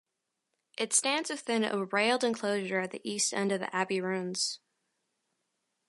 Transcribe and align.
It 0.79 0.93
stands 0.93 1.29
within 1.29 1.63
a 1.63 1.85
railed 1.85 2.23
enclosure 2.23 2.79
at 2.79 2.89
the 2.89 3.01
east 3.07 3.35
end 3.35 3.51
of 3.51 3.59
the 3.59 3.75
abbey 3.75 4.01
ruins. 4.01 4.57